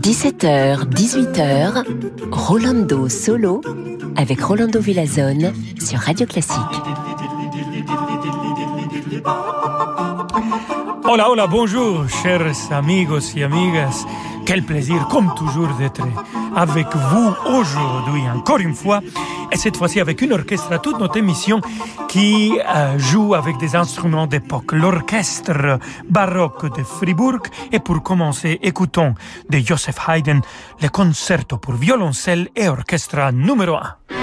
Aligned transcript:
17h, 0.00 0.88
18h, 0.88 1.84
Rolando 2.30 3.10
Solo 3.10 3.60
avec 4.16 4.40
Rolando 4.40 4.80
Villazone 4.80 5.52
sur 5.78 5.98
Radio 5.98 6.26
Classique. 6.26 6.56
Hola, 11.04 11.30
hola, 11.30 11.46
bonjour, 11.46 12.08
chers 12.08 12.72
amigos 12.72 13.34
y 13.36 13.42
amigas. 13.42 14.06
Quel 14.46 14.62
plaisir, 14.62 15.06
comme 15.08 15.34
toujours, 15.36 15.68
d'être 15.78 16.00
avec 16.56 16.86
vous 16.94 17.34
aujourd'hui, 17.58 18.22
encore 18.34 18.58
une 18.58 18.74
fois, 18.74 19.00
et 19.52 19.56
cette 19.56 19.76
fois-ci 19.76 20.00
avec 20.00 20.20
une 20.22 20.32
orchestre 20.32 20.72
à 20.72 20.78
toute 20.78 20.98
notre 20.98 21.16
émission 21.16 21.60
qui 22.08 22.58
euh, 22.58 22.98
joue 22.98 23.34
avec 23.34 23.56
des 23.58 23.76
instruments 23.76 24.26
d'époque, 24.26 24.72
l'orchestre 24.72 25.78
baroque 26.08 26.76
de 26.76 26.82
Fribourg. 26.82 27.40
Et 27.72 27.80
pour 27.80 28.02
commencer, 28.02 28.58
écoutons 28.62 29.14
de 29.48 29.58
Joseph 29.58 29.98
Haydn 30.08 30.40
le 30.80 30.88
concerto 30.88 31.58
pour 31.58 31.74
violoncelle 31.74 32.48
et 32.56 32.68
orchestre 32.68 33.32
numéro 33.32 33.76
1. 33.76 34.19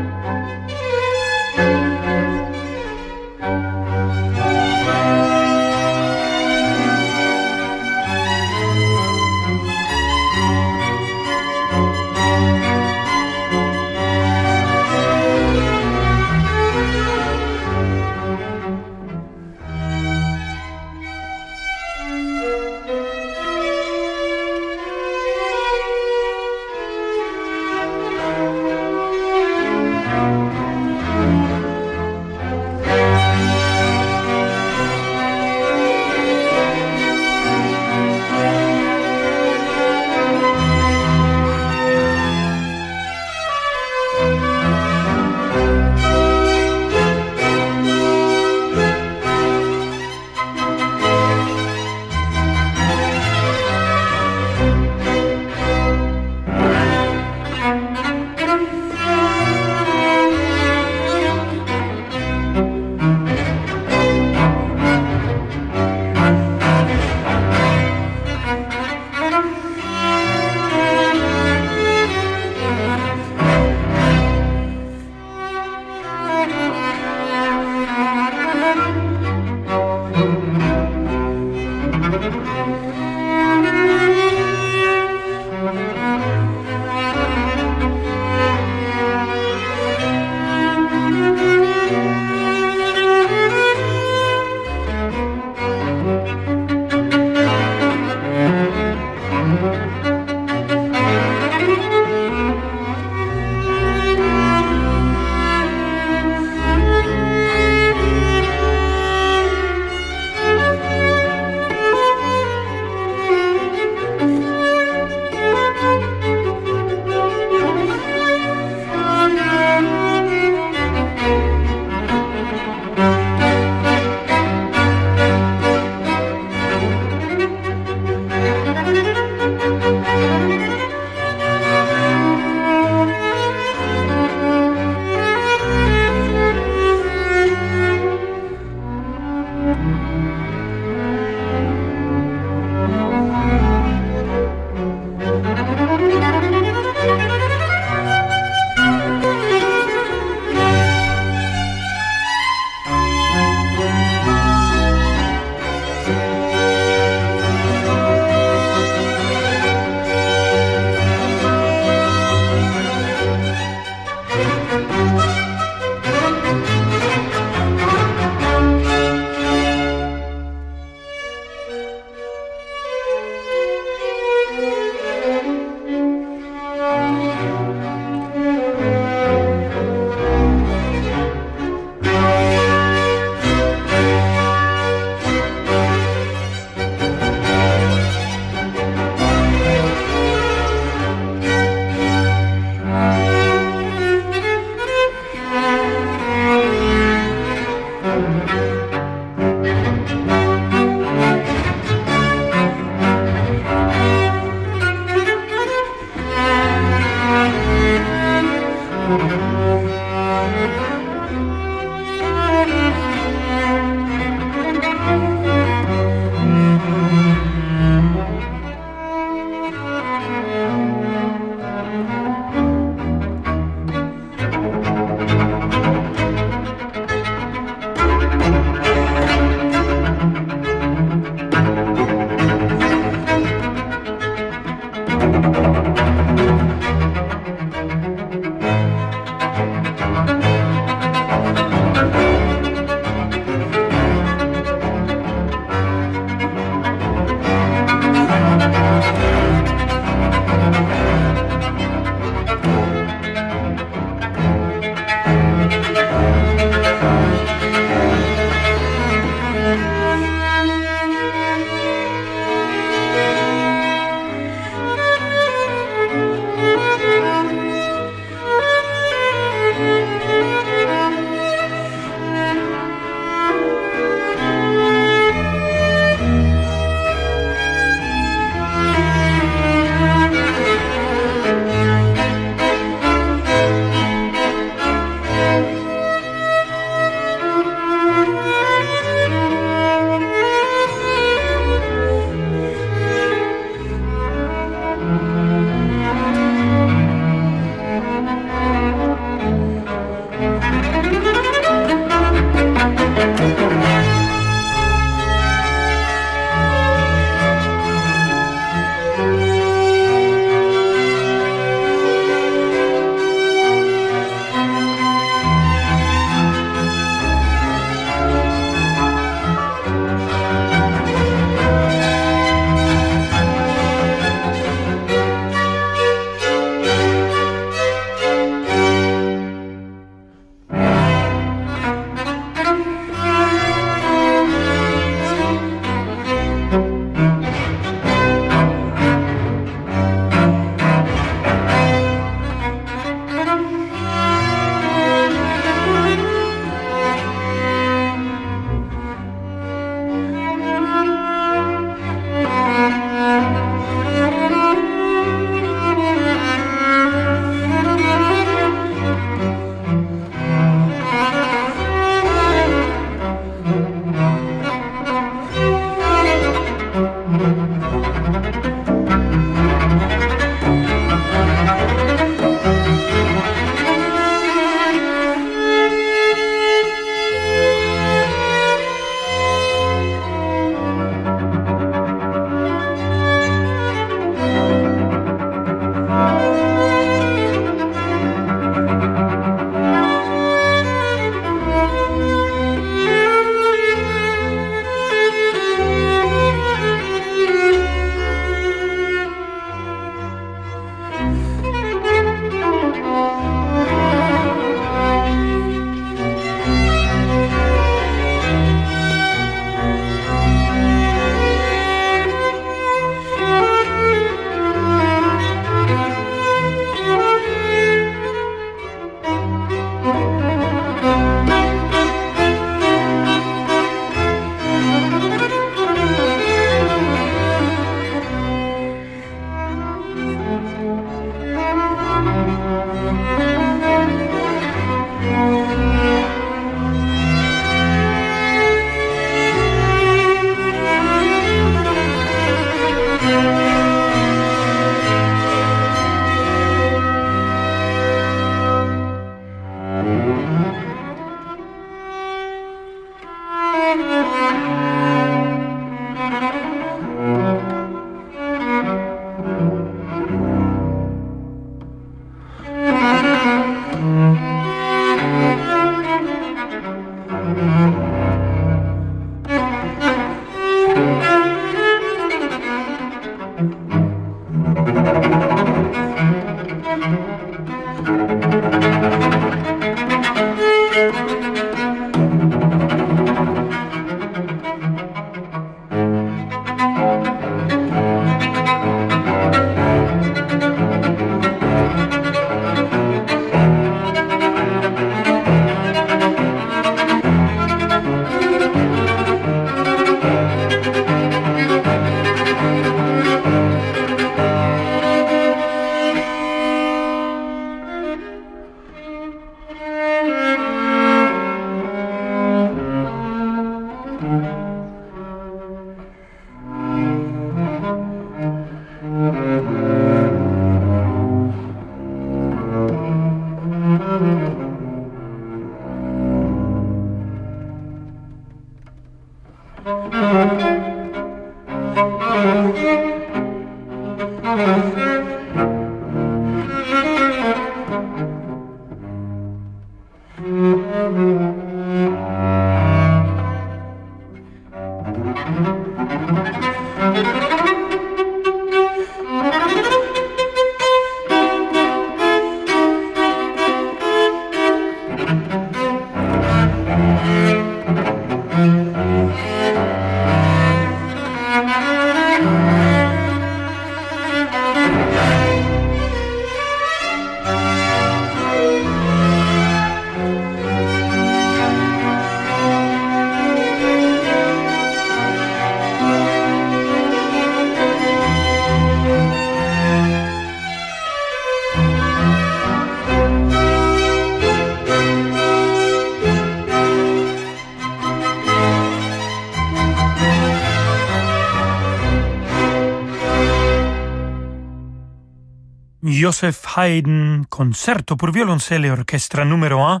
Haydn, 596.78 597.44
concerto 597.50 598.14
pour 598.14 598.30
violoncelle 598.30 598.84
et 598.84 598.90
orchestre 598.90 599.42
numéro 599.42 599.80
1. 599.80 600.00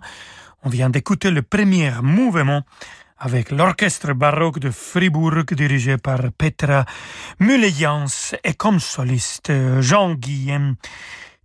On 0.62 0.68
vient 0.68 0.90
d'écouter 0.90 1.32
le 1.32 1.42
premier 1.42 1.90
mouvement 2.02 2.62
avec 3.18 3.50
l'orchestre 3.50 4.12
baroque 4.12 4.60
de 4.60 4.70
Fribourg 4.70 5.42
dirigé 5.50 5.96
par 5.98 6.20
Petra 6.36 6.84
Mullejans 7.40 8.36
et 8.44 8.54
comme 8.54 8.78
soliste 8.78 9.52
Jean-Guillaume 9.80 10.76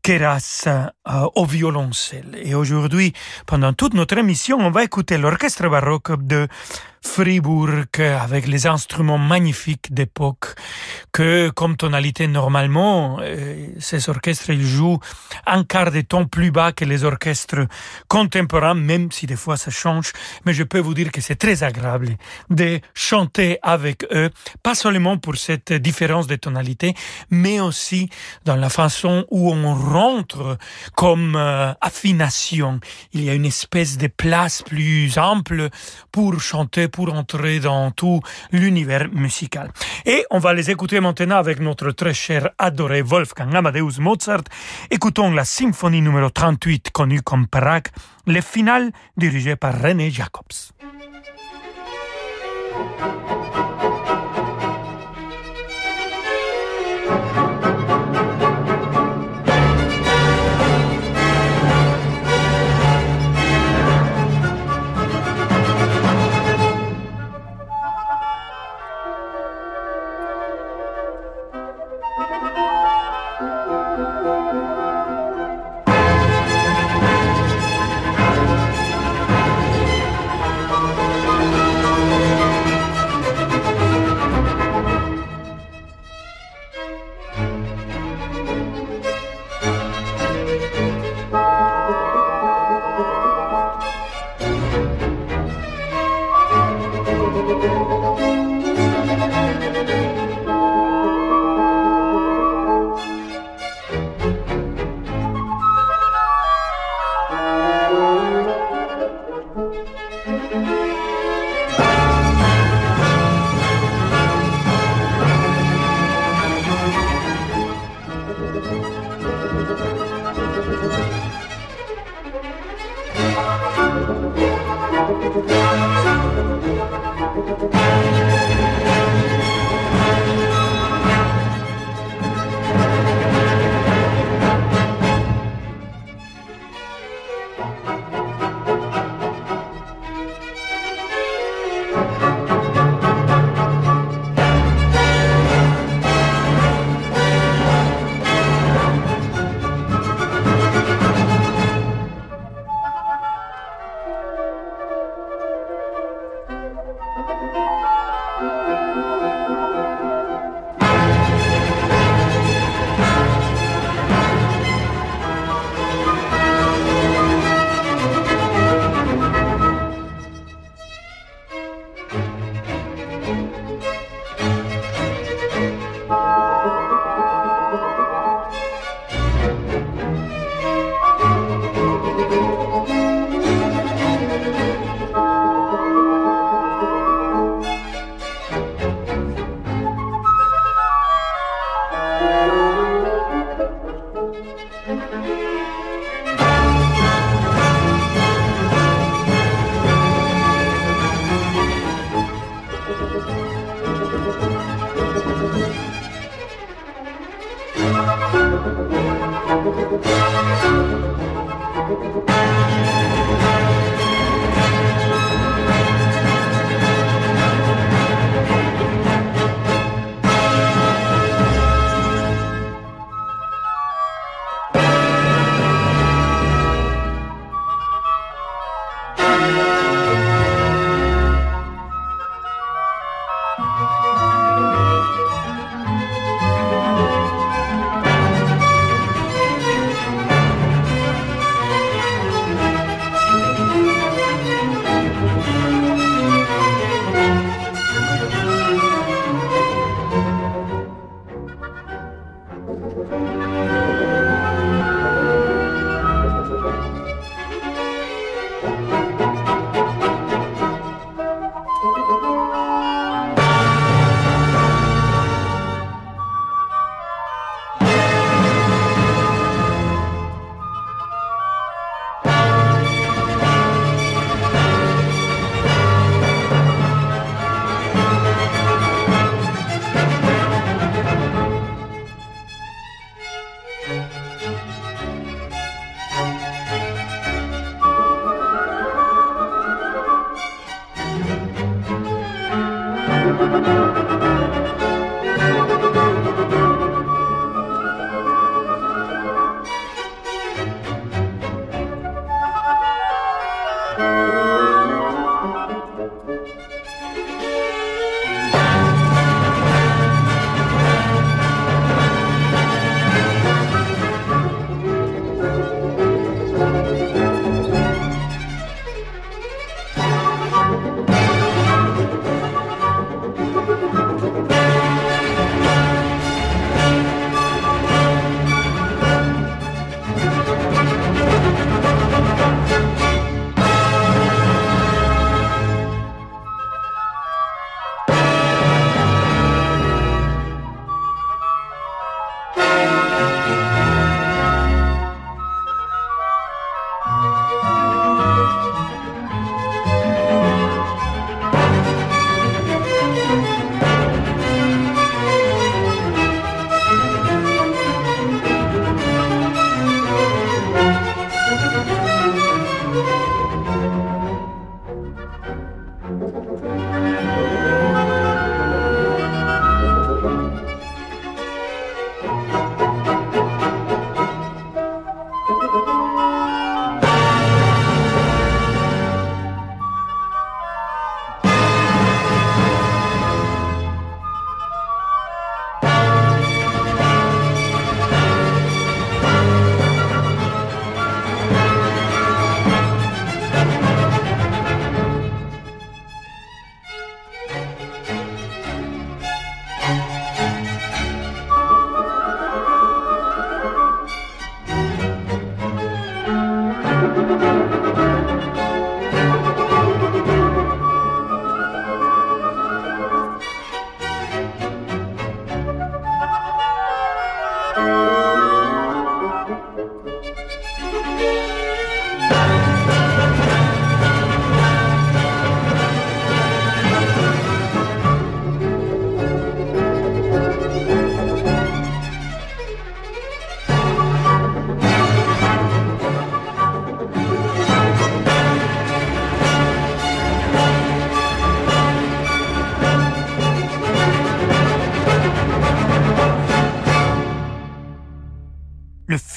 Keras 0.03 0.67
euh, 0.67 1.27
au 1.33 1.45
violoncelle. 1.45 2.37
Et 2.43 2.53
aujourd'hui, 2.53 3.13
pendant 3.47 3.73
toute 3.73 3.95
notre 3.95 4.17
émission, 4.19 4.57
on 4.59 4.69
va 4.69 4.83
écouter 4.83 5.17
l'orchestre 5.17 5.67
baroque 5.67 6.11
de 6.27 6.47
Fribourg 7.03 7.69
avec 7.99 8.47
les 8.47 8.65
instruments 8.65 9.17
magnifiques 9.17 9.93
d'époque 9.93 10.55
que 11.11 11.49
comme 11.49 11.75
tonalité 11.77 12.27
normalement 12.27 13.19
euh, 13.21 13.67
ces 13.79 14.09
orchestres 14.09 14.49
ils 14.49 14.65
jouent 14.65 14.99
un 15.45 15.63
quart 15.63 15.91
de 15.91 16.01
ton 16.01 16.25
plus 16.25 16.49
bas 16.49 16.71
que 16.71 16.85
les 16.85 17.03
orchestres 17.03 17.67
contemporains 18.07 18.73
même 18.73 19.11
si 19.11 19.27
des 19.27 19.35
fois 19.35 19.57
ça 19.57 19.69
change. 19.69 20.13
Mais 20.45 20.53
je 20.53 20.63
peux 20.63 20.79
vous 20.79 20.93
dire 20.93 21.11
que 21.11 21.21
c'est 21.21 21.35
très 21.35 21.63
agréable 21.63 22.17
de 22.49 22.79
chanter 22.93 23.59
avec 23.61 24.05
eux 24.11 24.29
pas 24.63 24.73
seulement 24.73 25.17
pour 25.17 25.35
cette 25.35 25.73
différence 25.73 26.25
de 26.27 26.35
tonalité 26.35 26.95
mais 27.29 27.59
aussi 27.59 28.09
dans 28.45 28.55
la 28.55 28.69
façon 28.69 29.25
où 29.29 29.51
on 29.51 29.75
rentre 29.75 30.57
comme 30.95 31.35
euh, 31.35 31.73
affination. 31.81 32.79
Il 33.11 33.23
y 33.23 33.29
a 33.29 33.33
une 33.33 33.45
espèce 33.45 33.97
de 33.97 34.07
place 34.07 34.63
plus 34.63 35.17
ample 35.17 35.69
pour 36.11 36.39
chanter 36.39 36.87
pour 36.93 37.13
entrer 37.13 37.59
dans 37.59 37.91
tout 37.91 38.21
l'univers 38.51 39.09
musical. 39.11 39.71
Et 40.05 40.25
on 40.31 40.39
va 40.39 40.53
les 40.53 40.69
écouter 40.71 41.01
maintenant 41.01 41.37
avec 41.37 41.59
notre 41.59 41.91
très 41.91 42.13
cher 42.13 42.51
adoré 42.57 43.01
Wolfgang 43.01 43.53
Amadeus 43.53 43.99
Mozart. 43.99 44.43
Écoutons 44.89 45.31
la 45.31 45.43
symphonie 45.43 46.01
numéro 46.01 46.29
38 46.29 46.91
connue 46.91 47.21
comme 47.21 47.47
Prague, 47.47 47.87
le 48.27 48.39
final 48.41 48.91
dirigé 49.17 49.55
par 49.55 49.81
René 49.81 50.11
Jacobs. 50.11 50.71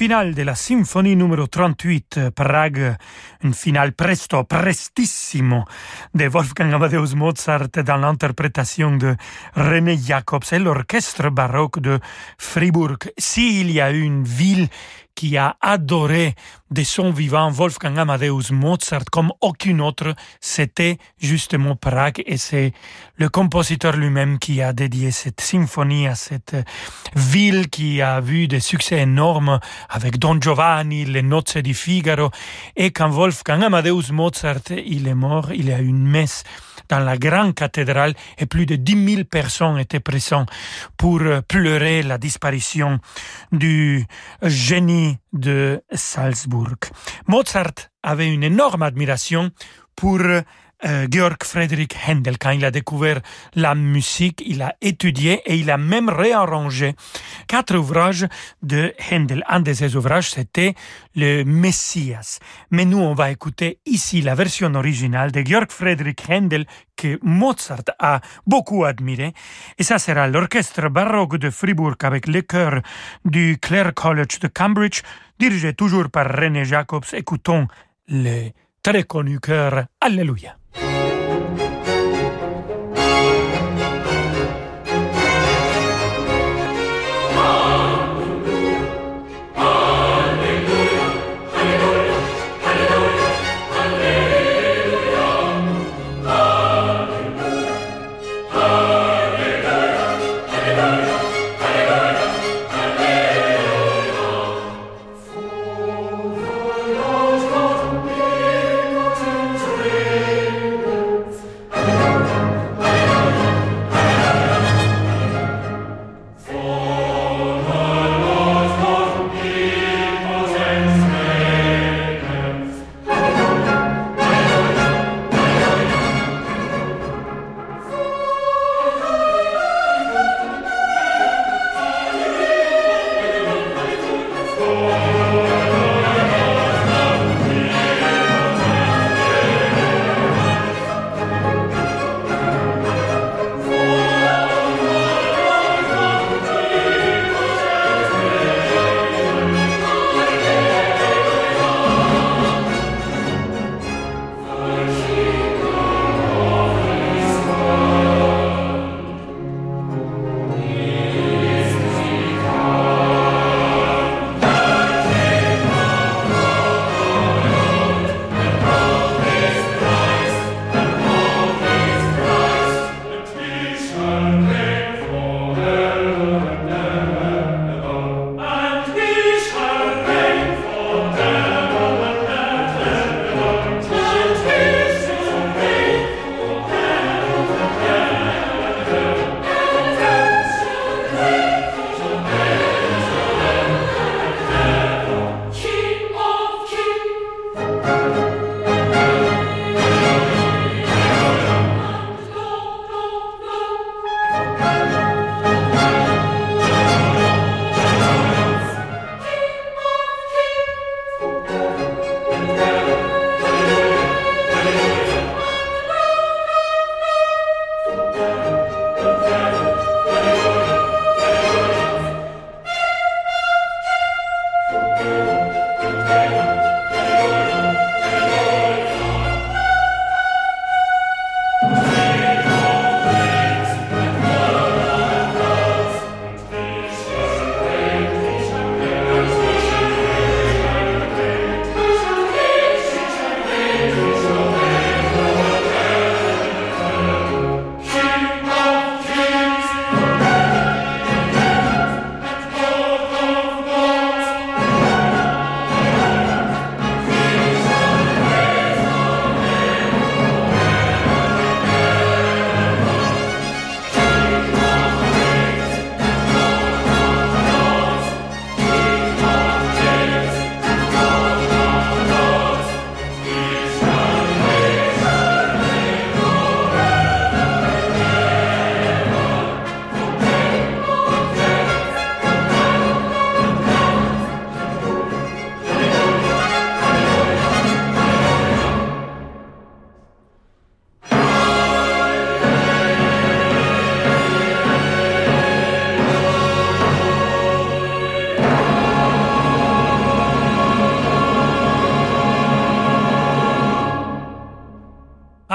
Finale 0.06 0.34
de 0.34 0.44
la 0.44 0.54
symphonie 0.54 1.16
numéro 1.16 1.48
38, 1.48 2.30
Prague, 2.30 2.96
une 3.42 3.54
finale 3.54 3.92
presto, 3.92 4.44
prestissimo 4.44 5.64
de 6.14 6.28
Wolfgang 6.28 6.72
Amadeus 6.72 7.16
Mozart 7.16 7.82
dans 7.84 7.96
l'interprétation 7.96 8.96
de 8.96 9.16
René 9.56 9.98
Jacobs 9.98 10.44
et 10.52 10.60
l'orchestre 10.60 11.30
baroque 11.30 11.80
de 11.80 11.98
Fribourg. 12.38 12.98
S'il 13.18 13.72
y 13.72 13.80
a 13.80 13.90
une 13.90 14.22
ville 14.22 14.68
qui 15.16 15.36
a 15.36 15.56
adoré 15.60 16.36
de 16.70 16.84
son 16.84 17.10
vivant 17.10 17.50
Wolfgang 17.50 17.98
Amadeus 17.98 18.52
Mozart 18.52 19.06
comme 19.10 19.32
aucune 19.40 19.80
autre, 19.80 20.14
c'était 20.40 20.98
justement 21.18 21.74
Prague 21.74 22.22
et 22.26 22.36
c'est 22.36 22.72
le 23.16 23.28
compositeur 23.28 23.96
lui-même 23.96 24.38
qui 24.38 24.62
a 24.62 24.72
dédié 24.72 25.10
cette 25.10 25.40
symphonie 25.40 26.06
à 26.06 26.14
cette 26.14 26.56
ville 27.14 27.68
qui 27.68 28.02
a 28.02 28.20
vu 28.20 28.46
des 28.46 28.60
succès 28.60 28.98
énormes 28.98 29.58
avec 29.88 30.18
Don 30.18 30.40
Giovanni, 30.40 31.04
les 31.04 31.22
Nozze 31.22 31.58
di 31.58 31.74
Figaro. 31.74 32.30
Et 32.76 32.90
quand 32.90 33.08
Wolfgang 33.08 33.64
Amadeus 33.64 34.12
Mozart 34.12 34.70
il 34.70 35.08
est 35.08 35.14
mort, 35.14 35.52
il 35.52 35.66
y 35.66 35.72
a 35.72 35.78
une 35.78 36.06
messe 36.06 36.44
dans 36.88 37.00
la 37.00 37.16
grande 37.16 37.54
cathédrale 37.54 38.14
et 38.38 38.46
plus 38.46 38.66
de 38.66 38.76
10 38.76 39.14
000 39.14 39.24
personnes 39.24 39.78
étaient 39.78 40.00
présentes 40.00 40.50
pour 40.96 41.20
pleurer 41.48 42.02
la 42.02 42.18
disparition 42.18 42.98
du 43.52 44.04
génie 44.42 45.18
de 45.32 45.82
Salzbourg. 45.92 46.76
Mozart 47.26 47.90
avait 48.02 48.32
une 48.32 48.44
énorme 48.44 48.82
admiration 48.82 49.50
pour 49.94 50.20
euh, 50.84 51.06
Georg 51.10 51.42
Friedrich 51.42 51.96
Händel. 52.06 52.38
Quand 52.38 52.50
il 52.50 52.64
a 52.64 52.70
découvert 52.70 53.20
la 53.54 53.74
musique, 53.74 54.42
il 54.44 54.60
a 54.62 54.74
étudié 54.80 55.40
et 55.46 55.56
il 55.56 55.70
a 55.70 55.78
même 55.78 56.08
réarrangé 56.08 56.94
quatre 57.48 57.76
ouvrages 57.76 58.26
de 58.62 58.92
Händel. 59.10 59.42
Un 59.48 59.60
de 59.60 59.72
ces 59.72 59.96
ouvrages, 59.96 60.30
c'était 60.30 60.74
le 61.14 61.44
Messias. 61.44 62.40
Mais 62.70 62.84
nous, 62.84 62.98
on 62.98 63.14
va 63.14 63.30
écouter 63.30 63.78
ici 63.86 64.20
la 64.20 64.34
version 64.34 64.74
originale 64.74 65.32
de 65.32 65.42
Georg 65.44 65.70
Friedrich 65.70 66.28
Händel 66.28 66.66
que 66.94 67.18
Mozart 67.22 67.84
a 67.98 68.20
beaucoup 68.46 68.84
admiré. 68.84 69.32
Et 69.78 69.82
ça 69.82 69.98
sera 69.98 70.28
l'orchestre 70.28 70.88
baroque 70.88 71.36
de 71.36 71.50
Fribourg 71.50 71.96
avec 72.02 72.26
le 72.26 72.42
chœur 72.42 72.82
du 73.24 73.58
Clare 73.60 73.94
College 73.94 74.40
de 74.40 74.48
Cambridge, 74.48 75.02
dirigé 75.38 75.72
toujours 75.72 76.10
par 76.10 76.28
René 76.28 76.64
Jacobs. 76.64 77.04
Écoutons 77.12 77.66
le 78.08 78.50
très 78.82 79.04
connu 79.04 79.40
chœur 79.40 79.86
Alléluia. 80.00 80.56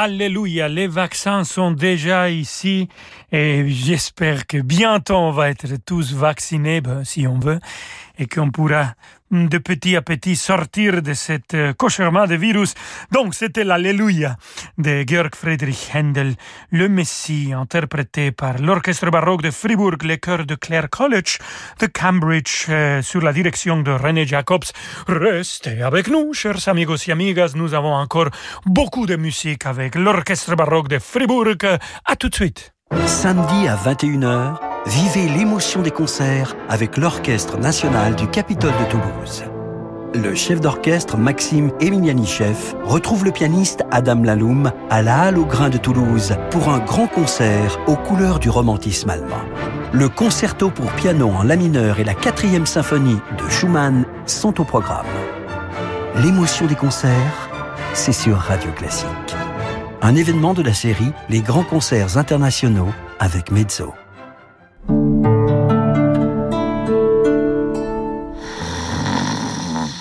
Alléluia, 0.03 0.67
les 0.67 0.87
vaccins 0.87 1.43
sont 1.43 1.69
déjà 1.69 2.31
ici 2.31 2.89
et 3.31 3.67
j'espère 3.67 4.47
que 4.47 4.57
bientôt 4.57 5.13
on 5.13 5.29
va 5.29 5.51
être 5.51 5.67
tous 5.85 6.15
vaccinés, 6.15 6.81
ben, 6.81 7.03
si 7.03 7.27
on 7.27 7.37
veut, 7.37 7.59
et 8.21 8.27
qu'on 8.27 8.51
pourra 8.51 8.93
de 9.31 9.57
petit 9.57 9.95
à 9.95 10.01
petit 10.01 10.35
sortir 10.35 11.01
de 11.01 11.13
cette 11.13 11.55
euh, 11.55 11.73
cauchemar 11.73 12.27
de 12.27 12.35
virus. 12.35 12.75
Donc 13.11 13.33
c'était 13.33 13.63
l'Alléluia 13.63 14.37
de 14.77 15.03
Georg 15.07 15.33
Friedrich 15.35 15.89
Händel, 15.93 16.35
le 16.69 16.87
Messie, 16.87 17.51
interprété 17.53 18.31
par 18.31 18.59
l'orchestre 18.59 19.09
baroque 19.09 19.41
de 19.41 19.49
Fribourg, 19.49 19.95
les 20.03 20.19
chœurs 20.19 20.45
de 20.45 20.55
Clare 20.55 20.89
College 20.89 21.39
de 21.79 21.87
Cambridge, 21.87 22.67
euh, 22.69 23.01
sur 23.01 23.21
la 23.21 23.33
direction 23.33 23.81
de 23.81 23.91
René 23.91 24.27
Jacobs. 24.27 24.69
Restez 25.07 25.81
avec 25.81 26.07
nous, 26.07 26.33
chers 26.33 26.67
amigos 26.67 27.07
et 27.07 27.11
amigas, 27.11 27.53
nous 27.55 27.73
avons 27.73 27.95
encore 27.95 28.29
beaucoup 28.65 29.07
de 29.07 29.15
musique 29.15 29.65
avec 29.65 29.95
l'orchestre 29.95 30.55
baroque 30.55 30.89
de 30.89 30.99
Fribourg. 30.99 31.55
À 32.05 32.15
tout 32.15 32.29
de 32.29 32.35
suite. 32.35 32.73
Samedi 33.05 33.67
à 33.67 33.75
21h, 33.75 34.57
vivez 34.85 35.27
l'émotion 35.29 35.81
des 35.81 35.91
concerts 35.91 36.55
avec 36.69 36.97
l'Orchestre 36.97 37.57
national 37.57 38.15
du 38.15 38.27
Capitole 38.27 38.73
de 38.79 38.89
Toulouse. 38.89 39.43
Le 40.13 40.35
chef 40.35 40.59
d'orchestre 40.59 41.17
Maxime 41.17 41.71
Emiliani-Chef 41.79 42.75
retrouve 42.83 43.23
le 43.23 43.31
pianiste 43.31 43.83
Adam 43.91 44.23
Laloum 44.23 44.71
à 44.89 45.01
la 45.01 45.21
Halle 45.21 45.37
au 45.37 45.45
Grain 45.45 45.69
de 45.69 45.77
Toulouse 45.77 46.35
pour 46.49 46.69
un 46.69 46.79
grand 46.79 47.07
concert 47.07 47.79
aux 47.87 47.95
couleurs 47.95 48.39
du 48.39 48.49
romantisme 48.49 49.09
allemand. 49.09 49.43
Le 49.93 50.09
concerto 50.09 50.69
pour 50.69 50.91
piano 50.91 51.29
en 51.29 51.43
la 51.43 51.55
mineur 51.55 51.99
et 51.99 52.03
la 52.03 52.13
quatrième 52.13 52.65
symphonie 52.65 53.19
de 53.37 53.49
Schumann 53.49 54.05
sont 54.25 54.59
au 54.59 54.65
programme. 54.65 55.05
L'émotion 56.21 56.65
des 56.65 56.75
concerts, 56.75 57.49
c'est 57.93 58.11
sur 58.11 58.37
Radio 58.37 58.71
Classique. 58.71 59.07
Un 60.03 60.15
événement 60.15 60.55
de 60.55 60.63
la 60.63 60.73
série 60.73 61.11
Les 61.29 61.41
grands 61.41 61.63
concerts 61.63 62.17
internationaux 62.17 62.87
avec 63.19 63.51
Mezzo. 63.51 63.93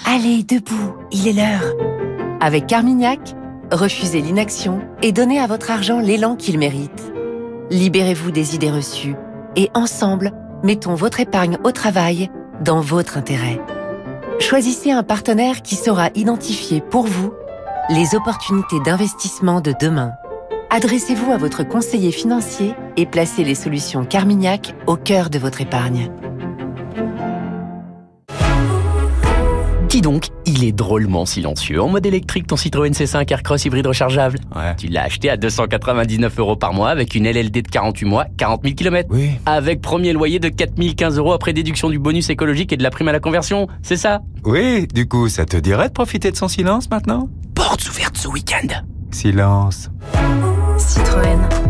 Allez, 0.07 0.43
debout, 0.43 0.95
il 1.13 1.29
est 1.29 1.35
l'heure. 1.35 1.75
Avec 2.41 2.67
Carmignac, 2.67 3.35
refusez 3.71 4.23
l'inaction 4.23 4.81
et 5.03 5.13
donnez 5.13 5.39
à 5.39 5.47
votre 5.47 5.71
argent 5.71 6.01
l'élan 6.01 6.35
qu'il 6.35 6.59
mérite. 6.59 7.13
Libérez-vous 7.71 8.31
des 8.31 8.55
idées 8.55 8.71
reçues 8.71 9.17
et 9.55 9.69
ensemble, 9.75 10.33
mettons 10.65 10.95
votre 10.95 11.21
épargne 11.21 11.59
au 11.63 11.73
travail 11.73 12.31
dans 12.63 12.81
votre 12.81 13.19
intérêt. 13.19 13.61
Choisissez 14.39 14.93
un 14.93 15.03
partenaire 15.03 15.61
qui 15.61 15.75
saura 15.75 16.09
identifier 16.15 16.81
pour 16.81 17.07
vous 17.07 17.35
les 17.91 18.15
opportunités 18.15 18.79
d'investissement 18.79 19.61
de 19.61 19.75
demain. 19.79 20.13
Adressez-vous 20.71 21.33
à 21.33 21.37
votre 21.37 21.65
conseiller 21.65 22.13
financier 22.13 22.77
et 22.97 23.05
placez 23.05 23.43
les 23.43 23.57
solutions 23.57 24.05
Carmignac 24.05 24.77
au 24.87 24.95
cœur 24.95 25.29
de 25.29 25.41
votre 25.41 25.61
épargne. 25.61 26.09
Dis 29.91 30.03
donc, 30.03 30.29
il 30.47 30.63
est 30.63 30.71
drôlement 30.71 31.27
silencieux 31.27 31.83
en 31.83 31.89
mode 31.89 32.07
électrique 32.07 32.47
ton 32.47 32.57
Citroën 32.57 32.93
C5 32.93 33.29
Aircross 33.29 33.65
hybride 33.65 33.89
rechargeable. 33.89 34.39
Ouais. 34.55 34.77
Tu 34.77 34.87
l'as 34.87 35.03
acheté 35.03 35.29
à 35.29 35.37
299 35.37 36.39
euros 36.39 36.55
par 36.55 36.73
mois 36.73 36.91
avec 36.91 37.17
une 37.17 37.25
LLD 37.27 37.63
de 37.63 37.69
48 37.69 38.07
mois, 38.07 38.27
40 38.37 38.63
000 38.63 38.77
km. 38.77 39.09
Oui. 39.11 39.33
Avec 39.47 39.83
premier 39.83 40.13
loyer 40.13 40.39
de 40.39 40.49
4015 40.49 41.19
euros 41.19 41.33
après 41.33 41.53
déduction 41.53 41.91
du 41.91 41.99
bonus 41.99 42.31
écologique 42.31 42.73
et 42.73 42.77
de 42.77 42.85
la 42.85 42.91
prime 42.91 43.09
à 43.09 43.13
la 43.13 43.19
conversion, 43.19 43.67
c'est 43.83 43.97
ça? 43.97 44.21
Oui, 44.45 44.87
du 44.95 45.09
coup, 45.09 45.29
ça 45.29 45.45
te 45.45 45.57
dirait 45.57 45.89
de 45.89 45.93
profiter 45.93 46.31
de 46.31 46.37
son 46.37 46.47
silence 46.47 46.89
maintenant? 46.89 47.29
Portes 47.57 47.89
ouvertes 47.89 48.17
ce 48.17 48.29
week-end. 48.29 48.69
Silence. 49.11 49.91
Citroën. 50.79 51.70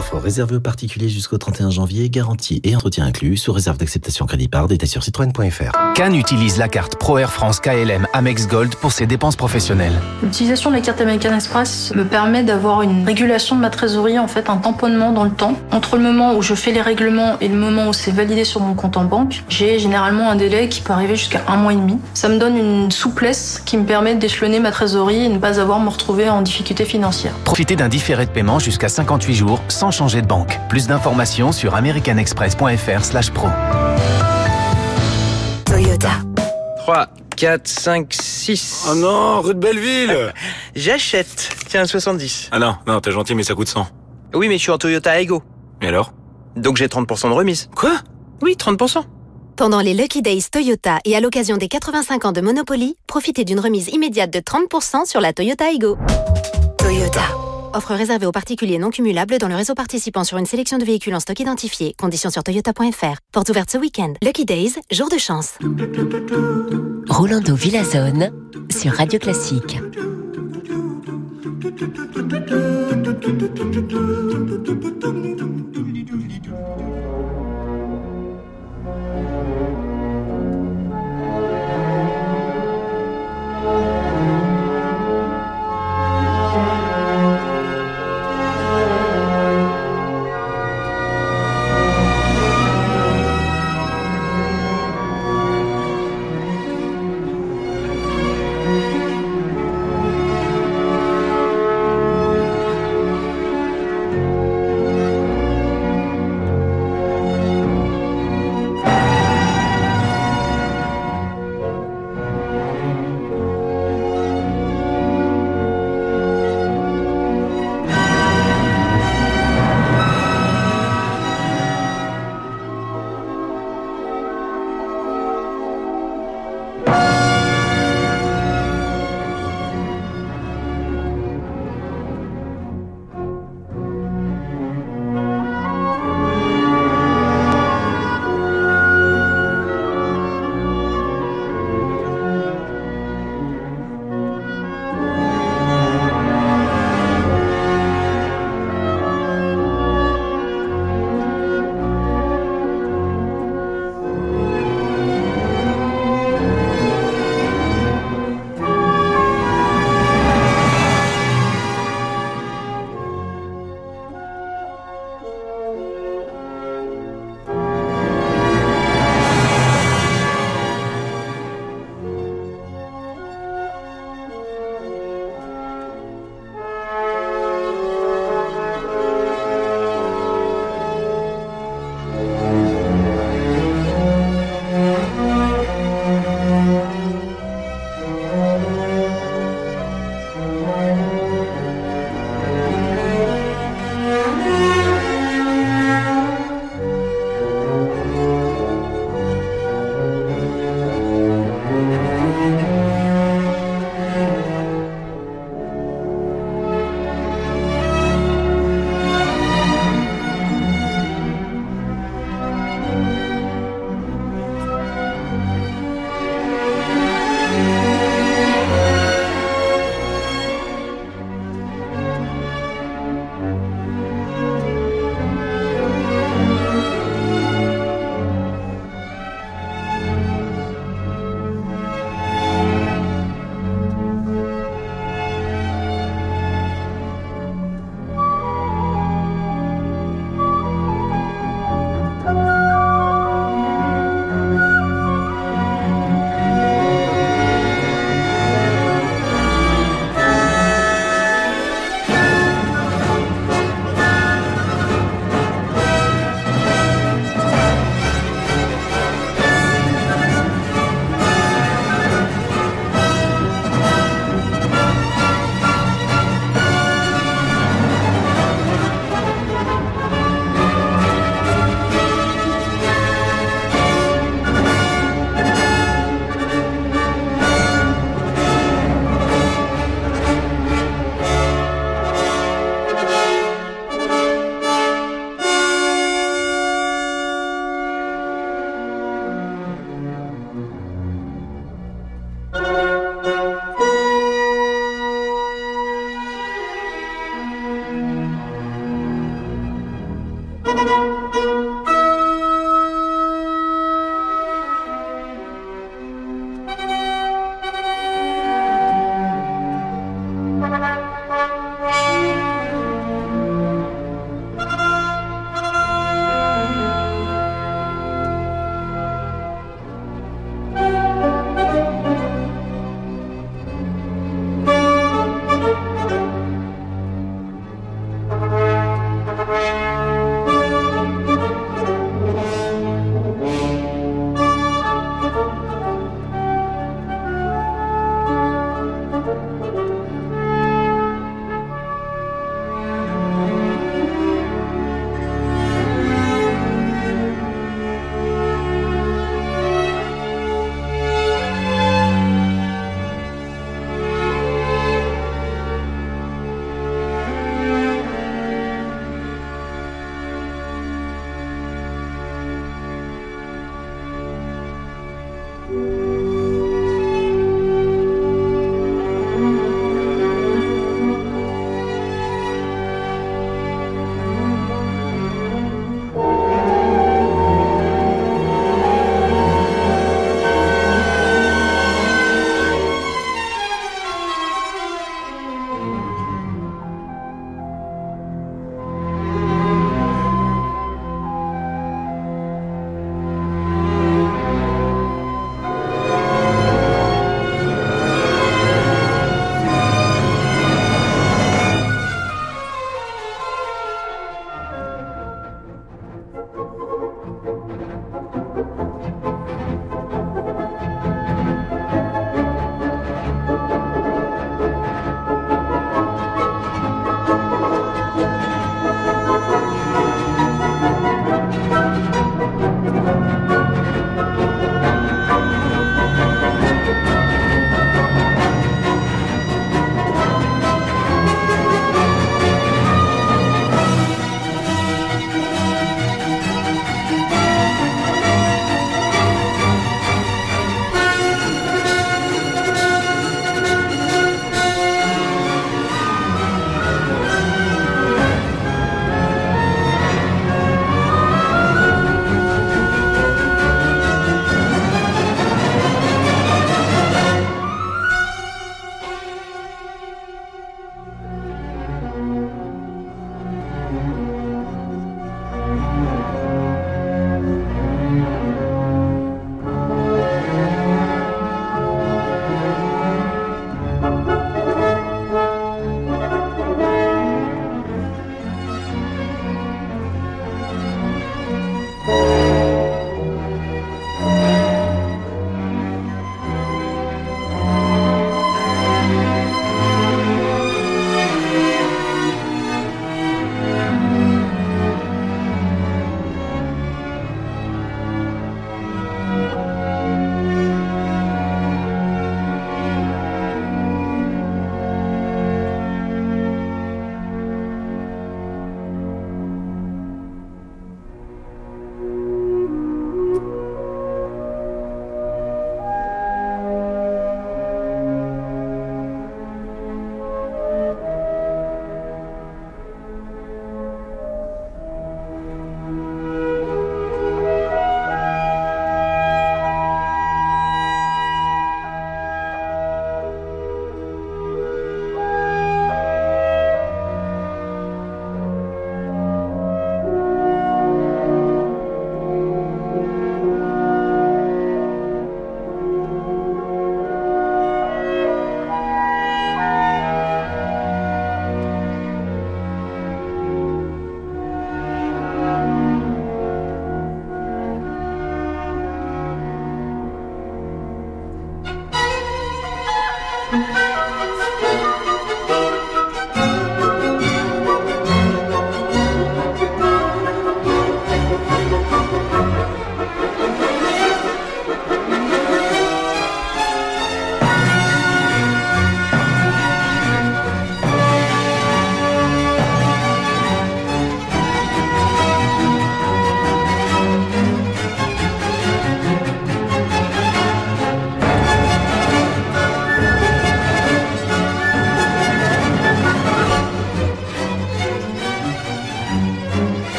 Offre 0.00 0.16
réservée 0.16 0.56
aux 0.56 0.60
particuliers 0.60 1.10
jusqu'au 1.10 1.36
31 1.36 1.68
janvier, 1.68 2.08
garantie 2.08 2.62
et 2.64 2.74
entretien 2.74 3.04
inclus, 3.04 3.36
sous 3.36 3.52
réserve 3.52 3.76
d'acceptation 3.76 4.24
crédit 4.24 4.48
par 4.48 4.66
détail 4.66 4.88
sur 4.88 5.02
citroën.fr. 5.02 5.92
Cannes 5.94 6.14
utilise 6.14 6.56
la 6.56 6.68
carte 6.68 6.96
Pro 6.96 7.18
Air 7.18 7.30
France 7.30 7.60
KLM 7.60 8.06
Amex 8.14 8.48
Gold 8.48 8.74
pour 8.76 8.92
ses 8.92 9.06
dépenses 9.06 9.36
professionnelles. 9.36 9.92
L'utilisation 10.22 10.70
de 10.70 10.76
la 10.76 10.80
carte 10.80 11.02
American 11.02 11.34
Express 11.34 11.92
me 11.94 12.06
permet 12.06 12.42
d'avoir 12.42 12.80
une 12.80 13.04
régulation 13.04 13.56
de 13.56 13.60
ma 13.60 13.68
trésorerie, 13.68 14.18
en 14.18 14.26
fait 14.26 14.48
un 14.48 14.56
tamponnement 14.56 15.12
dans 15.12 15.24
le 15.24 15.32
temps. 15.32 15.54
Entre 15.70 15.98
le 15.98 16.02
moment 16.02 16.34
où 16.34 16.40
je 16.40 16.54
fais 16.54 16.72
les 16.72 16.80
règlements 16.80 17.36
et 17.42 17.48
le 17.48 17.56
moment 17.56 17.88
où 17.88 17.92
c'est 17.92 18.10
validé 18.10 18.44
sur 18.44 18.62
mon 18.62 18.72
compte 18.72 18.96
en 18.96 19.04
banque, 19.04 19.44
j'ai 19.50 19.78
généralement 19.78 20.30
un 20.30 20.36
délai 20.36 20.70
qui 20.70 20.80
peut 20.80 20.94
arriver 20.94 21.16
jusqu'à 21.16 21.42
un 21.46 21.58
mois 21.58 21.74
et 21.74 21.76
demi. 21.76 21.98
Ça 22.14 22.30
me 22.30 22.38
donne 22.38 22.56
une 22.56 22.90
souplesse 22.90 23.60
qui 23.66 23.76
me 23.76 23.84
permet 23.84 24.14
d'échelonner 24.14 24.60
ma 24.60 24.70
trésorerie 24.70 25.26
et 25.26 25.28
ne 25.28 25.36
pas 25.36 25.60
avoir 25.60 25.78
à 25.78 25.84
me 25.84 25.90
retrouver 25.90 26.30
en 26.30 26.40
difficulté 26.40 26.86
financière. 26.86 27.34
Profitez 27.44 27.76
d'un 27.76 27.88
différé 27.88 28.24
de 28.24 28.30
paiement 28.30 28.58
jusqu'à 28.58 28.88
58 28.88 29.34
jours 29.34 29.60
sans 29.68 29.89
changer 29.90 30.22
de 30.22 30.26
banque. 30.26 30.58
Plus 30.68 30.86
d'informations 30.86 31.52
sur 31.52 31.74
americanexpress.fr 31.74 33.04
slash 33.04 33.30
pro. 33.30 33.48
Toyota. 35.64 36.10
3, 36.78 37.06
4, 37.36 37.66
5, 37.68 38.12
6. 38.12 38.86
Oh 38.90 38.94
non, 38.94 39.40
rue 39.40 39.54
de 39.54 39.60
Belleville 39.60 40.32
J'achète. 40.74 41.50
Tiens, 41.68 41.86
70. 41.86 42.48
Ah 42.52 42.58
non, 42.58 42.76
non, 42.86 43.00
t'es 43.00 43.12
gentil, 43.12 43.34
mais 43.34 43.42
ça 43.42 43.54
coûte 43.54 43.68
100. 43.68 43.86
Oui, 44.34 44.48
mais 44.48 44.58
je 44.58 44.62
suis 44.62 44.70
en 44.72 44.78
Toyota 44.78 45.18
Aygo. 45.20 45.42
Et 45.82 45.86
alors? 45.88 46.12
Donc 46.56 46.76
j'ai 46.76 46.86
30% 46.86 47.28
de 47.28 47.34
remise. 47.34 47.68
Quoi? 47.74 47.92
Oui, 48.42 48.56
30%. 48.58 49.02
Pendant 49.56 49.80
les 49.80 49.94
Lucky 49.94 50.22
Days 50.22 50.44
Toyota 50.50 50.98
et 51.04 51.14
à 51.14 51.20
l'occasion 51.20 51.56
des 51.56 51.68
85 51.68 52.24
ans 52.24 52.32
de 52.32 52.40
Monopoly, 52.40 52.96
profitez 53.06 53.44
d'une 53.44 53.60
remise 53.60 53.88
immédiate 53.88 54.30
de 54.30 54.40
30% 54.40 55.06
sur 55.06 55.20
la 55.20 55.32
Toyota 55.32 55.70
Aygo. 55.70 55.98
Toyota. 56.78 57.22
Offre 57.72 57.94
réservée 57.94 58.26
aux 58.26 58.32
particuliers 58.32 58.78
non 58.78 58.90
cumulables 58.90 59.38
dans 59.38 59.46
le 59.46 59.54
réseau 59.54 59.74
participant 59.74 60.24
sur 60.24 60.38
une 60.38 60.46
sélection 60.46 60.78
de 60.78 60.84
véhicules 60.84 61.14
en 61.14 61.20
stock 61.20 61.38
identifié. 61.38 61.94
Conditions 61.98 62.30
sur 62.30 62.42
toyota.fr. 62.42 63.18
Porte 63.32 63.48
ouverte 63.48 63.70
ce 63.70 63.78
week-end. 63.78 64.14
Lucky 64.22 64.44
Days, 64.44 64.74
jour 64.90 65.08
de 65.08 65.18
chance. 65.18 65.54
Rolando 67.08 67.54
Villazone 67.54 68.32
sur 68.70 68.92
Radio 68.92 69.20
Classique. 69.20 69.78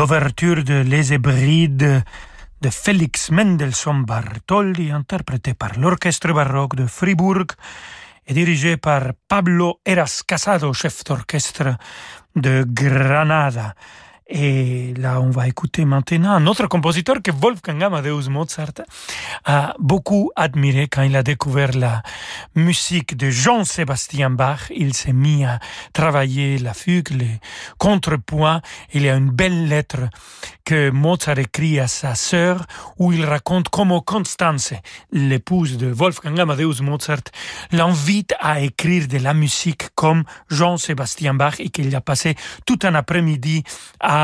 L'ouverture 0.00 0.64
de 0.64 0.80
Les 0.80 1.12
Hébrides 1.12 2.02
de 2.62 2.70
Félix 2.70 3.30
Mendelssohn 3.30 4.02
Bartholdi, 4.02 4.90
interprété 4.90 5.52
par 5.52 5.78
l'Orchestre 5.78 6.32
baroque 6.32 6.74
de 6.74 6.86
Fribourg 6.86 7.44
et 8.26 8.32
dirigé 8.32 8.78
par 8.78 9.12
Pablo 9.28 9.78
Eras 9.84 10.22
Casado, 10.26 10.72
chef 10.72 11.04
d'orchestre 11.04 11.76
de 12.34 12.64
Granada. 12.66 13.74
Et 14.32 14.94
là, 14.96 15.20
on 15.20 15.30
va 15.30 15.48
écouter 15.48 15.84
maintenant 15.84 16.30
un 16.30 16.46
autre 16.46 16.68
compositeur 16.68 17.16
que 17.20 17.32
Wolfgang 17.32 17.82
Amadeus 17.82 18.28
Mozart 18.30 18.84
a 19.44 19.74
beaucoup 19.80 20.30
admiré 20.36 20.86
quand 20.86 21.02
il 21.02 21.16
a 21.16 21.24
découvert 21.24 21.72
la 21.76 22.02
musique 22.54 23.16
de 23.16 23.28
Jean-Sébastien 23.28 24.30
Bach. 24.30 24.70
Il 24.70 24.94
s'est 24.94 25.12
mis 25.12 25.44
à 25.44 25.58
travailler 25.92 26.58
la 26.58 26.74
fugue, 26.74 27.10
les 27.10 27.40
contrepoints. 27.78 28.60
Il 28.92 29.02
y 29.02 29.08
a 29.08 29.16
une 29.16 29.30
belle 29.30 29.66
lettre 29.66 30.08
que 30.64 30.90
Mozart 30.90 31.40
écrit 31.40 31.80
à 31.80 31.88
sa 31.88 32.14
sœur 32.14 32.66
où 32.98 33.12
il 33.12 33.24
raconte 33.24 33.68
comment 33.68 34.00
Constance, 34.00 34.74
l'épouse 35.10 35.76
de 35.76 35.88
Wolfgang 35.88 36.38
Amadeus 36.38 36.82
Mozart, 36.82 37.24
l'invite 37.72 38.34
à 38.38 38.60
écrire 38.60 39.08
de 39.08 39.18
la 39.18 39.34
musique 39.34 39.88
comme 39.96 40.22
Jean-Sébastien 40.50 41.34
Bach 41.34 41.56
et 41.58 41.70
qu'il 41.70 41.94
a 41.96 42.00
passé 42.00 42.36
tout 42.64 42.78
un 42.84 42.94
après-midi 42.94 43.64
à 43.98 44.19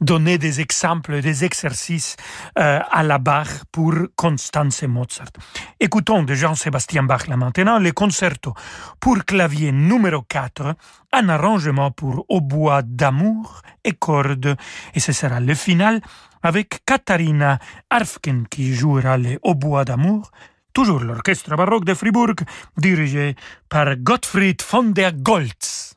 donner 0.00 0.38
des 0.38 0.60
exemples, 0.60 1.20
des 1.20 1.44
exercices 1.44 2.16
euh, 2.58 2.80
à 2.90 3.02
la 3.02 3.18
Bach 3.18 3.64
pour 3.72 3.94
Constance 4.14 4.82
Mozart. 4.82 5.32
Écoutons 5.80 6.22
de 6.22 6.34
Jean-Sébastien 6.34 7.02
Bach 7.02 7.26
là 7.28 7.36
maintenant 7.36 7.78
le 7.78 7.92
concerto 7.92 8.54
pour 9.00 9.24
clavier 9.24 9.72
numéro 9.72 10.22
4, 10.22 10.74
un 11.12 11.28
arrangement 11.28 11.90
pour 11.90 12.24
hautbois 12.28 12.82
d'amour 12.82 13.62
et 13.84 13.92
cordes, 13.92 14.56
et 14.94 15.00
ce 15.00 15.12
sera 15.12 15.40
le 15.40 15.54
final 15.54 16.00
avec 16.42 16.84
Katharina 16.84 17.58
Arfken 17.90 18.46
qui 18.48 18.74
jouera 18.74 19.16
le 19.16 19.38
hautbois 19.42 19.84
d'amour, 19.84 20.30
toujours 20.72 21.00
l'orchestre 21.00 21.56
baroque 21.56 21.84
de 21.84 21.94
Fribourg, 21.94 22.36
dirigé 22.76 23.34
par 23.68 23.96
Gottfried 23.96 24.62
von 24.62 24.84
der 24.92 25.12
Goltz. 25.12 25.95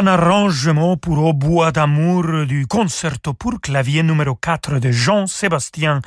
Un 0.00 0.06
arrangement 0.06 0.96
pour 0.96 1.18
Au 1.18 1.34
bois 1.34 1.72
d'amour 1.72 2.46
du 2.46 2.66
concerto 2.66 3.34
pour 3.34 3.60
clavier 3.60 4.02
numéro 4.02 4.34
4 4.34 4.78
de 4.78 4.90
Jean-Sébastien 4.90 6.00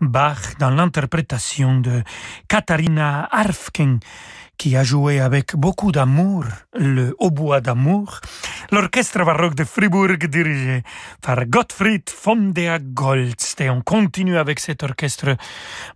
Bach 0.00 0.58
dans 0.58 0.70
l'interprétation 0.70 1.78
de 1.78 2.02
Katharina 2.48 3.28
Arfken 3.30 4.00
qui 4.58 4.76
a 4.76 4.84
joué 4.84 5.20
avec 5.20 5.54
beaucoup 5.54 5.92
d'amour 5.92 6.44
le 6.74 7.14
hautbois 7.18 7.60
d'amour, 7.60 8.20
l'orchestre 8.70 9.24
baroque 9.24 9.54
de 9.54 9.64
Fribourg 9.64 10.16
dirigé 10.28 10.82
par 11.22 11.44
Gottfried 11.46 12.08
von 12.24 12.36
der 12.36 12.80
Goltz. 12.80 13.54
Et 13.60 13.70
on 13.70 13.80
continue 13.80 14.36
avec 14.36 14.60
cet 14.60 14.82
orchestre 14.82 15.36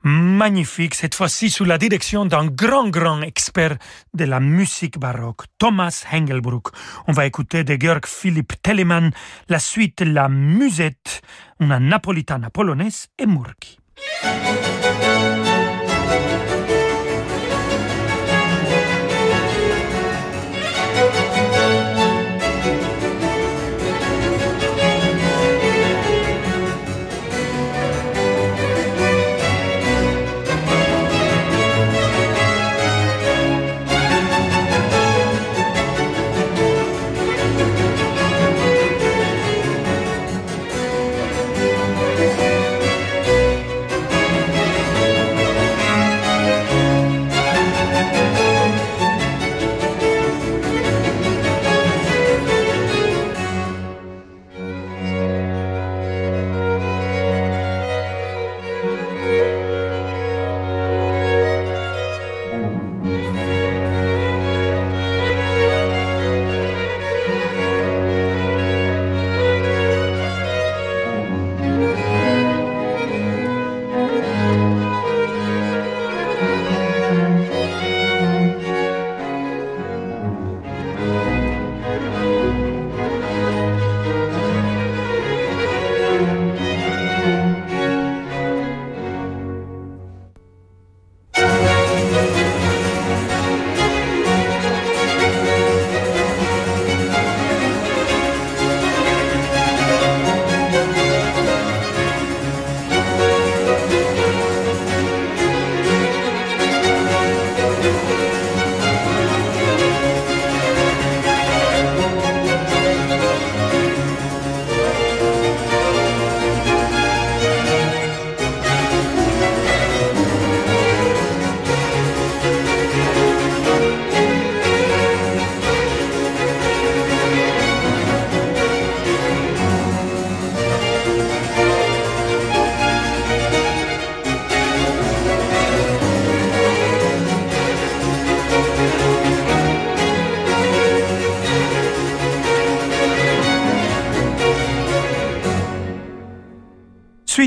magnifique, 0.02 0.94
cette 0.94 1.14
fois-ci 1.14 1.50
sous 1.50 1.64
la 1.64 1.78
direction 1.78 2.26
d'un 2.26 2.46
grand, 2.46 2.88
grand 2.88 3.22
expert 3.22 3.76
de 4.14 4.24
la 4.24 4.40
musique 4.40 4.98
baroque, 4.98 5.42
Thomas 5.58 6.04
Hengelbruck. 6.12 6.68
On 7.06 7.12
va 7.12 7.26
écouter 7.26 7.64
de 7.64 7.76
Georg 7.80 8.06
Philipp 8.06 8.52
Telemann 8.62 9.10
la 9.48 9.58
suite 9.58 10.00
La 10.00 10.28
Musette, 10.28 11.22
una 11.60 11.78
napolitana 11.78 12.50
polonaise 12.50 13.08
et 13.18 13.26
Murki. 13.26 13.78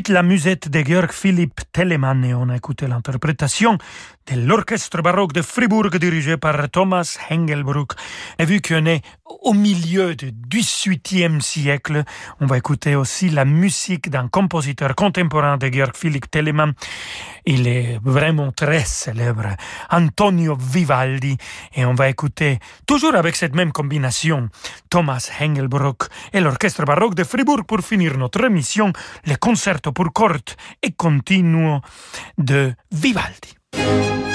La 0.10 0.24
musette 0.24 0.70
de 0.70 0.84
Georg 0.84 1.12
Philipp 1.12 1.62
Telemann 1.72 2.24
et 2.26 2.34
on 2.34 2.50
a 2.50 2.56
écouté 2.56 2.88
l'interprétation 2.88 3.78
de 4.28 4.40
l'orchestre 4.40 5.02
baroque 5.02 5.34
de 5.34 5.42
Fribourg 5.42 5.90
dirigé 5.92 6.38
par 6.38 6.70
Thomas 6.70 7.18
Hengelbruck. 7.30 7.94
Et 8.40 8.46
vu 8.46 8.62
qu'on 8.62 8.86
est 8.86 9.02
au 9.44 9.54
milieu 9.54 10.16
du 10.16 10.32
XVIIIe 10.50 11.42
siècle, 11.42 12.04
on 12.40 12.46
va 12.46 12.58
écouter 12.58 12.96
aussi 12.96 13.30
la 13.30 13.46
musique 13.46 14.10
d'un 14.10 14.28
compositeur 14.28 14.96
contemporain 14.96 15.58
de 15.58 15.72
Georg 15.72 15.96
Philipp 15.96 16.32
Telemann. 16.32 16.74
Il 17.46 17.68
est 17.68 18.00
vraiment 18.04 18.52
très 18.52 18.86
célèbre, 18.86 19.56
Antonio 19.92 20.58
Vivaldi, 20.58 21.38
et 21.76 21.86
on 21.86 21.94
va 21.94 22.10
écouter, 22.10 22.60
toujours 22.88 23.16
avec 23.16 23.36
cette 23.36 23.56
même 23.56 23.72
combination, 23.72 24.50
Thomas 24.90 25.30
Hengelbruck 25.40 26.04
et 26.32 26.40
l'orchestre 26.40 26.86
baroque 26.86 27.16
de 27.16 27.24
Fribourg 27.24 27.66
pour 27.68 27.82
finir 27.82 28.18
notre 28.18 28.44
émission, 28.46 28.94
le 29.26 29.36
concerto 29.36 29.92
pour 29.92 30.12
cordes 30.14 30.52
et 30.82 30.92
continuo 30.92 31.82
de 32.38 32.74
Vivaldi. 32.92 34.33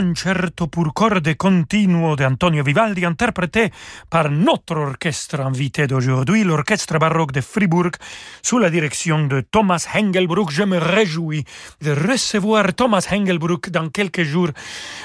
Concerto 0.00 0.66
pour 0.68 0.94
corde 0.94 1.36
continuo 1.36 2.16
de 2.16 2.24
Antonio 2.24 2.62
Vivaldi 2.64 3.04
interprété 3.04 3.70
par 4.08 4.30
notre 4.30 4.76
orchestre 4.76 5.40
invité 5.40 5.86
d'aujourd'hui, 5.86 6.42
l'orchestre 6.42 6.98
baroque 6.98 7.32
de 7.32 7.42
Fribourg, 7.42 7.90
sous 8.42 8.58
la 8.58 8.70
direction 8.70 9.26
de 9.26 9.42
Thomas 9.42 9.86
Hengelbruck. 9.94 10.50
Je 10.50 10.62
me 10.62 10.78
réjouis 10.78 11.44
de 11.82 11.92
recevoir 11.92 12.72
Thomas 12.74 13.06
Hengelbruck 13.12 13.68
dans 13.68 13.90
quelques 13.90 14.22
jours 14.22 14.48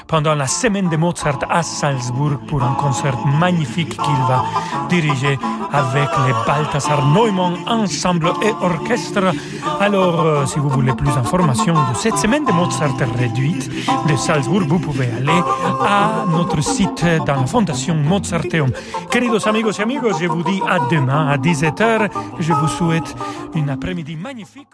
pendant 0.08 0.34
la 0.34 0.48
semaine 0.48 0.90
de 0.90 0.96
Mozart 0.96 1.40
à 1.50 1.62
Salzbourg 1.62 2.40
pour 2.48 2.64
un 2.64 2.76
concert 2.76 3.18
magnifique 3.26 3.90
qu'il 3.90 4.22
va 4.30 4.46
diriger 4.90 5.38
avec 5.74 6.10
les 6.26 6.34
Balthasar 6.48 7.06
Neumann 7.08 7.58
Ensemble 7.68 8.32
et 8.42 8.52
Orchestre. 8.62 9.34
Alors, 9.82 10.22
euh, 10.22 10.46
si 10.46 10.60
vous 10.60 10.70
voulez 10.70 10.94
plus 10.94 11.14
d'informations 11.14 11.74
de 11.74 11.96
cette 11.96 12.18
semaine 12.18 12.46
de 12.46 12.52
Mozart 12.54 12.96
réduite 13.18 13.70
de 14.08 14.16
Salzbourg, 14.16 14.64
vous 14.68 14.80
pouvez 14.86 15.08
aller 15.08 15.42
à 15.82 16.26
notre 16.30 16.62
site 16.62 17.04
dans 17.26 17.42
la 17.42 17.48
fondation 17.48 17.96
Mozarteum. 17.96 18.72
Queridos 19.10 19.48
amigos 19.48 19.80
et 19.80 19.82
amigos, 19.82 20.20
je 20.20 20.28
vous 20.28 20.44
dis 20.44 20.62
à 20.68 20.78
demain 20.92 21.28
à 21.28 21.38
17h. 21.38 22.12
Je 22.40 22.54
vous 22.54 22.68
souhaite 22.68 23.16
une 23.56 23.70
après-midi 23.72 24.16
magnifique. 24.16 24.70